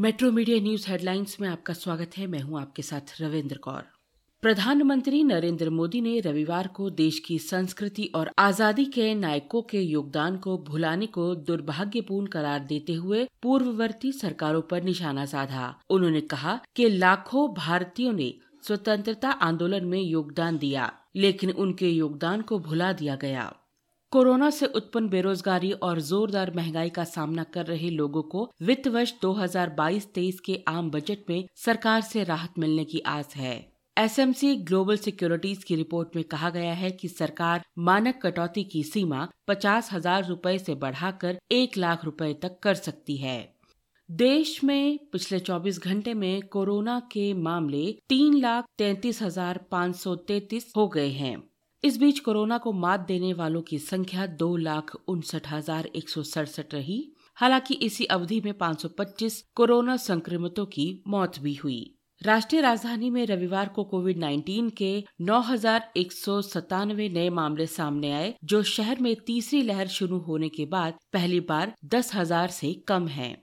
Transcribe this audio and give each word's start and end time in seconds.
Metro 0.00 0.30
media 0.32 0.58
news 0.60 0.86
headlines 0.88 1.36
में 1.40 1.48
आपका 1.48 1.72
स्वागत 1.74 2.16
है। 2.18 2.26
मैं 2.26 2.40
हूँ 2.40 2.60
आपके 2.60 2.82
साथ 2.82 3.10
रविंद्र 3.20 3.56
कौर। 3.56 3.82
प्रधानमंत्री 4.42 5.22
नरेंद्र 5.24 5.70
मोदी 5.70 6.00
ने 6.00 6.20
रविवार 6.20 6.66
को 6.66 6.88
देश 6.90 7.18
की 7.18 7.38
संस्कृति 7.38 8.10
और 8.14 8.30
आज़ादी 8.38 8.84
के 8.84 9.14
नायकों 9.14 9.62
के 9.62 9.80
योगदान 9.80 10.36
को 10.36 10.56
भुलाने 10.58 11.06
को 11.06 11.34
दुर्भाग्यपूर्ण 11.34 12.26
करार 12.26 12.60
देते 12.60 12.94
हुए 12.94 13.28
पूर्ववर्ती 13.42 14.12
सरकारों 14.12 14.62
पर 14.62 14.82
निशाना 14.82 15.26
साधा। 15.26 15.74
उन्होंने 15.90 16.20
कहा 16.20 16.58
कि 16.76 16.88
लाखों 16.88 17.48
भारतीयों 17.54 18.12
ने 18.12 18.34
स्वतंत्रता 18.62 19.30
आंदोलन 19.30 19.84
में 19.84 20.00
योगदान 20.00 20.58
दिया, 20.58 20.92
लेकिन 21.16 21.50
उनके 21.50 21.90
योगदान 21.90 22.42
को 22.42 22.58
भुला 22.58 22.92
दिया 22.92 23.16
गया। 23.16 23.52
कोरोना 24.12 24.48
से 24.50 24.66
उत्पन्न 24.66 25.08
बेरोजगारी 25.08 25.70
और 25.72 26.00
जोरदार 26.00 26.52
महँगाई 26.56 26.88
का 26.90 27.02
सामना 27.04 27.42
कर 27.44 27.66
रहे 27.66 27.90
लोगों 27.90 28.22
को 28.22 28.50
वित्त 28.62 28.86
वर्ष 28.88 29.12
2022-23 29.20 30.40
के 30.40 30.58
आम 30.68 30.88
बजट 30.90 31.18
में 31.30 31.44
सरकार 31.56 32.00
से 32.00 32.24
राहत 32.24 32.58
मिलने 32.58 32.84
की 32.84 33.00
आस 33.06 33.34
है। 33.36 33.54
एसएमसी 33.96 34.54
ग्लोबल 34.56 34.96
सिक्योरिटीज 34.96 35.62
की 35.64 35.76
रिपोर्ट 35.76 36.16
में 36.16 36.24
कहा 36.24 36.50
गया 36.50 36.72
है 36.72 36.90
कि 36.90 37.08
सरकार 37.08 37.62
मानक 37.78 38.18
कटौती 38.22 38.64
की 38.64 38.82
सीमा 38.82 39.28
पचास 39.48 39.92
हज़ार 39.92 40.26
रूपए 40.26 40.54
ऐसी 40.54 40.74
बढ़ाकर 40.74 41.38
एक 41.52 41.76
लाख 41.76 42.04
रुपए 42.04 42.32
तक 42.32 42.58
कर 42.62 42.74
सकती 42.74 43.16
है। 43.16 43.38
देश 44.08 44.62
में 44.64 44.98
पिछले 45.12 45.38
24 45.40 45.78
घंटे 45.78 46.14
में 46.14 46.40
कोरोना 46.48 46.98
के 47.12 47.32
मामले 47.34 47.84
तीन 48.08 48.40
लाख 48.40 48.64
तैतीस 48.78 49.22
हज़ार 49.22 49.60
पाँच 49.70 49.96
सौ 49.96 50.14
तैतीस 50.24 50.72
हो 50.76 50.88
गए 50.88 51.08
हैं। 51.10 51.49
इस 51.84 51.96
बीच 51.98 52.18
कोरोना 52.18 52.56
को 52.58 52.72
मात 52.72 53.00
देने 53.00 53.32
वालों 53.32 53.60
की 53.62 53.78
संख्या 53.78 54.26
दो 54.26 54.56
लाख 54.56 54.94
उनसठ 55.08 55.46
हज़ार 55.48 55.86
एक 55.86 56.08
सौ 56.08 56.22
सड़सठ 56.22 56.74
रही। 56.74 57.12
हालाँकि 57.36 57.74
इसी 57.74 58.04
अवधि 58.04 58.40
में 58.40 58.52
525 58.58 59.40
कोरोना 59.54 59.96
संक्रमितों 59.96 60.66
की 60.66 61.02
मौत 61.08 61.38
भी 61.38 61.54
हुई। 61.54 61.96
राष्ट्रीय 62.22 62.62
राजधानी 62.62 63.10
में 63.10 63.24
रविवार 63.26 63.68
को 63.68 63.84
कोविड 63.84 64.18
19 64.18 64.70
के 64.70 64.92
नौ 65.20 65.40
हज़ार 65.40 65.90
एक 65.96 66.12
सौ 66.12 66.40
सतानवे 66.42 67.08
नए 67.08 67.28
मामले 67.30 67.66
सामने 67.66 68.12
आए, 68.12 68.34
जो 68.44 68.62
शहर 68.62 69.00
में 69.00 69.14
तीसरी 69.16 69.62
लहर 69.62 69.88
शुरू 69.88 70.18
होने 70.18 70.48
के 70.48 70.66
बाद 70.66 70.98
पहली 71.12 71.40
बार 71.40 71.74
दस 71.84 72.14
हज़ार 72.14 72.48
से 72.50 72.72
कम 72.88 73.08
है। 73.08 73.36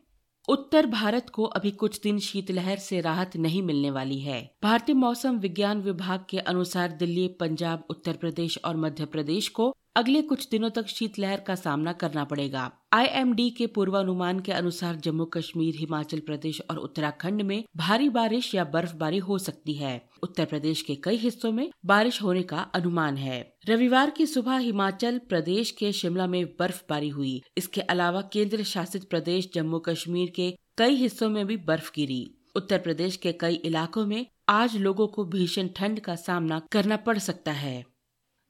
उत्तर 0.47 0.85
भारत 0.85 1.29
को 1.29 1.43
अभी 1.43 1.71
कुछ 1.71 1.99
दिन 2.01 2.19
शीतलहर 2.19 2.77
से 2.77 3.01
राहत 3.01 3.35
नहीं 3.37 3.61
मिलने 3.61 3.91
वाली 3.91 4.19
है। 4.19 4.55
भारतीय 4.63 4.95
मौसम 4.95 5.37
विज्ञान 5.37 5.81
विभाग 5.81 6.25
के 6.29 6.37
अनुसार 6.37 6.91
दिल्ली, 6.91 7.27
पंजाब, 7.27 7.83
उत्तर 7.89 8.13
प्रदेश 8.13 8.59
और 8.65 8.75
मध्य 8.75 9.05
प्रदेश 9.05 9.47
को 9.47 9.75
अगले 9.97 10.21
कुछ 10.21 10.49
दिनों 10.49 10.69
तक 10.69 10.87
शीतलहर 10.87 11.39
का 11.39 11.55
सामना 11.55 11.93
करना 11.93 12.23
पड़ेगा। 12.23 12.71
आईएमडी 12.93 13.49
के 13.49 13.67
पूर्वानुमान 13.67 14.39
के 14.39 14.51
अनुसार 14.51 14.95
जम्मू 14.95 15.25
कश्मीर, 15.25 15.75
हिमाचल 15.75 16.19
प्रदेश 16.19 16.61
और 16.71 16.77
उत्तराखंड 16.77 17.41
में 17.41 17.63
भारी 17.77 18.09
बारिश 18.09 18.55
या 18.55 18.63
बर्फबारी 18.63 19.17
हो 19.17 19.37
सकती 19.37 19.73
है। 19.73 20.09
उत्तर 20.23 20.45
प्रदेश 20.45 20.81
के 20.81 20.95
कई 20.95 21.15
हिस्सों 21.15 21.51
में 21.51 21.71
बारिश 21.85 22.21
होने 22.21 22.43
का 22.43 22.57
अनुमान 22.57 23.17
है। 23.17 23.53
रविवार 23.69 24.09
की 24.09 24.25
सुबह 24.25 24.57
हिमाचल 24.57 25.17
प्रदेश 25.17 25.71
के 25.71 25.91
शिमला 25.91 26.27
में 26.27 26.45
बर्फबारी 26.45 27.09
हुई। 27.09 27.41
इसके 27.57 27.81
अलावा 27.81 28.21
केंद्र 28.21 28.63
शासित 28.63 29.09
प्रदेश 29.09 29.49
जम्मू 29.53 29.79
कश्मीर 29.79 30.29
के 30.35 30.57
कई 30.77 30.95
हिस्सों 30.95 31.29
में 31.29 31.45
भी 31.47 31.57
बर्फ़ 31.57 31.91
गिरी। 31.95 32.37
उत्तर 32.55 32.77
प्रदेश 32.77 33.15
के 33.15 33.31
कई 33.31 33.55
इलाकों 33.55 34.05
में 34.05 34.25
आज 34.49 34.77
लोगों 34.77 35.07
को 35.07 35.25
भीषण 35.25 35.67
ठंड 35.67 35.99
का 35.99 36.15
सामना 36.15 36.61
करना 36.71 36.97
पड़ 36.97 37.17
सकता 37.17 37.51
है। 37.51 37.96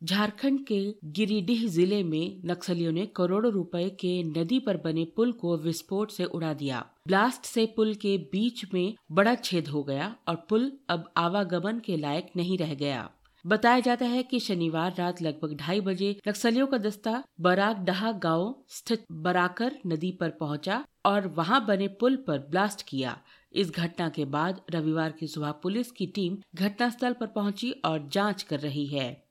झारखंड 0.02 0.60
के 0.66 0.80
गिरिडीह 1.12 1.66
ज़िले 1.68 2.02
में 2.04 2.42
नक्सलियों 2.46 2.92
ने 2.92 3.06
करोड़ों 3.06 3.52
रुपए 3.52 3.88
के 4.00 4.12
नदी 4.24 4.60
पर 4.60 4.78
बने 4.78 5.06
पुल 5.16 5.32
को 5.32 5.58
विस्फोट 5.58 6.12
से 6.12 6.26
उड़ा 6.26 6.54
दिया। 6.54 6.86
ब्लास्ट 7.08 7.46
से 7.46 7.66
पुल 7.76 7.94
के 7.96 8.18
बीच 8.32 8.64
में 8.74 8.96
बड़ा 9.12 9.34
छेद 9.36 9.68
हो 9.68 9.84
गया 9.84 10.16
और 10.28 10.36
पुल 10.50 10.72
अब 10.90 11.12
आवागमन 11.18 11.80
के 11.80 11.98
लायक 11.98 12.32
नहीं 12.36 12.58
रह 12.58 12.74
गया। 12.76 13.10
बताया 13.46 13.80
जाता 13.80 14.06
है 14.06 14.24
कि 14.24 14.40
शनिवार 14.40 14.94
रात 14.98 15.22
लगभग 15.22 15.58
ढाई 15.58 15.82
बजे 15.82 16.16
नक्सलियों 16.28 16.68
का 16.68 16.78
दस्ता 16.78 17.24
बराक 17.42 17.78
डहा 17.78 18.12
गाँव 18.12 18.56
स्थित 18.70 19.06
बराकर 19.12 19.78
नदी 19.88 20.12
पर 20.12 20.30
पहुँचा 20.30 20.84
और 21.06 21.28
वहाँ 21.28 21.66
बने 21.66 21.88
पुल 22.00 22.16
पर 22.18 22.48
ब्लास्ट 22.52 22.88
किया। 22.88 23.20
इस 23.54 23.72
घटना 23.72 24.10
के 24.10 24.26
बाद 24.26 24.62
रविवार 24.72 25.12
की 25.12 25.28
सुबह 25.28 25.52
पुलिस 25.52 25.92
की 25.92 26.06
टीम 26.06 26.38
घटनास्थल 26.56 27.14
पर 27.14 27.28
पहुँची 27.28 27.72
और 27.86 28.08
जाँच 28.12 28.44
कर 28.44 28.60
रही 28.60 28.86
है। 28.88 29.27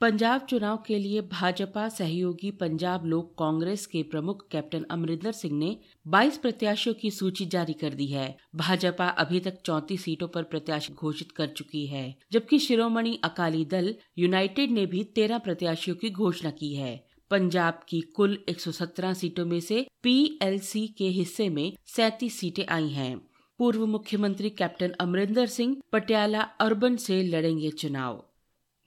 पंजाब 0.00 0.40
चुनाव 0.40 0.76
के 0.86 0.98
लिए 0.98 1.20
भाजपा 1.20 1.88
सहयोगी 1.88 2.50
पंजाब 2.50 3.06
लोक 3.06 3.34
कांग्रेस 3.38 3.86
के 3.86 4.02
प्रमुख 4.02 4.48
कैप्टन 4.50 4.84
अमरिंदर 4.90 5.32
सिंह 5.32 5.58
ने 5.58 5.76
22 6.06 6.36
प्रत्याशियों 6.36 6.94
की 6.94 7.10
सूची 7.10 7.46
जारी 7.46 7.72
कर 7.72 7.94
दी 7.94 8.06
है। 8.06 8.36
भाजपा 8.54 9.08
अभी 9.08 9.40
तक 9.40 9.58
34 9.66 9.96
सीटों 9.96 10.28
पर 10.28 10.42
प्रत्याशी 10.42 10.92
घोषित 10.92 11.32
कर 11.32 11.46
चुकी 11.46 11.86
है, 11.86 12.16
जबकि 12.32 12.58
शिरोमणि 12.58 13.20
अकाली 13.24 13.64
दल 13.64 13.94
यूनाइटेड 14.18 14.70
ने 14.70 14.86
भी 14.86 15.04
13 15.04 15.38
प्रत्याशियों 15.38 15.96
की 15.96 16.10
घोषणा 16.10 16.50
की 16.50 16.74
है। 16.74 17.06
पंजाब 17.30 17.80
की 17.88 18.00
कुल 18.00 18.38
117 18.48 19.14
सीटों 19.14 19.46
में 19.46 19.60
से 19.60 19.86
पीएलसी 20.02 20.86
के 20.88 21.08
हिस्से 21.08 21.48
में 21.48 21.76
सैतीस 21.86 22.40
सीटें 22.40 22.64
आई 22.68 22.88
हैं। 22.88 23.20
पूर्व 23.58 23.86
मुख्यमंत्री 23.86 24.50
कैप्टन 24.50 24.90
अमरिंदर 24.90 25.46
सिंह 25.46 25.76
पटियाला 25.92 26.40
अर्बन 26.40 26.96
से 26.96 27.22
लड़ेंगे 27.22 27.70
चुनाव। 27.70 28.27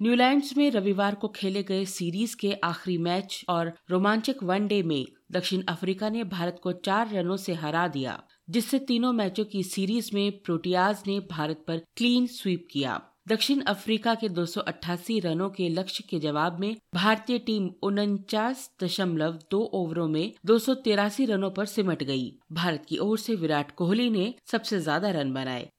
न्यूलैंड्स 0.02 0.56
में 0.58 0.70
रविवार 0.72 1.16
को 1.16 1.28
खेले 1.28 1.62
गए 1.64 1.84
सीरीज़ 1.86 2.36
के 2.36 2.52
आखिरी 2.64 2.98
मैच 2.98 3.44
और 3.50 3.72
रोमांचक 3.90 4.36
वनडे 4.44 4.82
में 4.84 5.06
दक्षिण 5.32 5.62
अफ्रीका 5.70 6.10
ने 6.10 6.24
भारत 6.24 6.60
को 6.64 6.72
चार 6.86 7.10
रनों 7.10 7.36
से 7.38 7.54
हरा 7.54 7.88
दिया, 7.88 8.22
जिससे 8.50 8.80
तीनों 8.80 9.12
मैचों 9.14 9.46
की 9.46 9.62
सीरीज़ 9.64 10.10
में 10.14 10.32
प्रोटियाज 10.40 11.04
ने 11.08 11.20
भारत 11.32 11.64
पर 11.68 11.82
क्लीन 11.98 12.26
स्वीप 12.28 12.68
किया 12.72 13.00
दक्षिण 13.28 13.60
अफ्रीका 13.62 14.14
के 14.16 14.30
दो 14.30 14.46
सौ 14.46 14.62
अट्ठासी 14.62 15.20
रनों 15.20 15.50
के 15.50 15.68
लक्ष्य 15.70 16.04
के 16.10 16.20
जवाब 16.20 16.60
में 16.60 16.76
भारतीय 16.94 17.40
टीम 17.40 17.70
उनचास 17.84 18.70
दशमलव 18.84 19.38
दो 19.52 19.60
ओवरों 19.74 20.08
में 20.08 20.32
दो 20.46 20.58
सौ 20.60 20.74
तिरासी 20.80 21.26
रनों 21.26 21.52
पर 21.52 21.66
सिमट 21.66 22.04
गई। 22.04 22.26
भारत 22.52 22.86
की 22.90 22.98
ओर 22.98 23.18
से 23.18 23.36
विराट 23.36 23.72
कोहली 23.72 24.10
ने 24.10 24.34
सबसे 24.52 24.80
ज़्यादा 24.80 25.12
रन 25.12 25.34
बनाए 25.34 25.70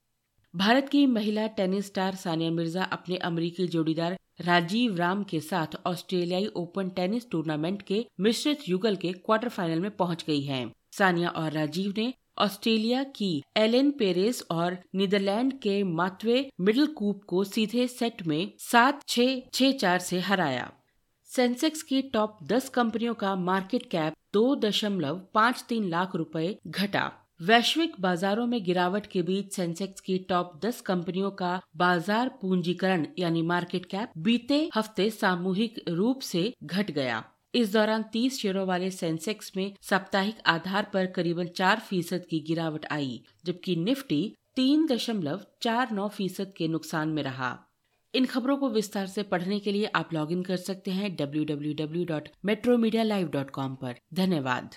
भारत 0.54 0.88
की 0.88 1.04
महिला 1.06 1.46
टेनिस 1.46 1.86
स्टार 1.86 2.14
सानिया 2.14 2.50
मिर्ज़ा 2.50 2.84
अपने 2.84 3.16
अमरीकी 3.16 3.66
जोड़ीदार 3.66 4.16
राजीव 4.40 4.96
राम 4.96 5.22
के 5.24 5.38
साथ 5.40 5.76
ऑस्ट्रेलियाई 5.86 6.46
ओपन 6.56 6.88
टेनिस 6.88 7.30
टूर्नामेंट 7.30 7.82
के 7.82 8.04
मिश्रित 8.20 8.68
युगल 8.68 8.96
के 8.96 9.12
क्वार्टर 9.12 9.48
फाइनल 9.48 9.80
में 9.80 9.90
पहुँच 9.90 10.24
गई 10.26 10.40
हैं। 10.40 10.72
सानिया 10.98 11.28
और 11.28 11.52
राजीव 11.52 11.94
ने 11.98 12.12
ऑस्ट्रेलिया 12.38 13.02
की 13.16 13.30
एलेन 13.56 13.90
पेरेस 13.90 14.42
और 14.50 14.76
नीदरलैंड 14.94 15.52
के 15.60 15.82
मातवे 15.84 16.50
मिडल 16.60 16.86
कूप 16.96 17.24
को 17.28 17.44
सीधे 17.44 17.86
सेट 17.86 18.26
में 18.26 18.52
सात 18.58 19.02
छह 19.08 19.40
छह 19.54 19.72
चार 19.72 19.98
से 20.00 20.20
हराया 20.20 20.70
सेंसेक्स 21.30 21.82
की 21.82 22.02
टॉप 22.12 22.38
दस 22.42 22.68
कंपनियों 22.68 23.14
का 23.14 23.34
मार्केट 23.40 23.90
कैप 23.90 24.14
दो 24.32 24.54
दशमलव 24.60 25.20
पाँच 25.34 25.64
तीन 25.68 25.88
लाख 25.88 26.16
रुपए 26.16 26.56
घटा 26.68 27.10
वैश्विक 27.40 27.92
बाजारों 28.00 28.46
में 28.46 28.62
गिरावट 28.64 29.06
के 29.06 29.20
बीच 29.22 29.54
सेंसेक्स 29.54 30.00
की 30.00 30.16
टॉप 30.28 30.50
10 30.64 30.80
कंपनियों 30.80 31.30
का 31.30 31.60
बाज़ार 31.76 32.28
पूंजीकरण 32.40 33.06
यानी 33.18 33.40
मार्केट 33.42 33.86
कैप 33.86 34.12
बीते 34.18 34.58
हफ़्ते 34.74 35.08
सामूहिक 35.10 35.80
रूप 35.88 36.20
से 36.22 36.42
घट 36.64 36.90
गया। 36.90 37.22
इस 37.54 37.72
दौरान 37.72 38.04
30 38.12 38.38
शेयरों 38.38 38.66
वाले 38.66 38.90
सेंसेक्स 38.90 39.52
में 39.56 39.72
साप्ताहिक 39.82 40.42
आधार 40.46 40.90
पर 40.92 41.06
करीबन 41.16 41.46
चार 41.56 41.80
फ़ीसद 41.80 42.26
की 42.30 42.40
गिरावट 42.40 42.86
आई, 42.90 43.20
जबकि 43.44 43.76
निफ्टी 43.78 44.22
तीन 44.56 44.86
दशमलव 44.86 45.44
चार 45.62 45.92
नौ 45.92 46.08
फ़ीसद 46.10 46.52
के 46.56 46.68
नुकसान 46.68 47.08
में 47.08 47.22
रहा। 47.22 47.56
इन 48.14 48.26
खबरों 48.26 48.56
को 48.56 48.70
विस्तार 48.70 49.06
से 49.06 49.22
पढ़ने 49.24 49.58
के 49.58 49.72
लिए 49.72 49.90
आप 49.94 50.14
लॉगिन 50.14 50.42
कर 50.42 50.56
सकते 50.60 50.90
हैं 50.92 51.14
W 51.16 51.44
W 51.46 51.74
W 51.76 52.04
dot 52.04 52.28
metro 52.44 52.78
media 52.78 53.02
live 53.02 53.28
dot 53.30 53.50
com 53.50 53.76
धन्यवाद। 54.14 54.74